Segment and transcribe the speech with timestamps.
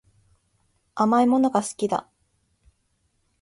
[0.95, 2.09] 甘いものが好きだ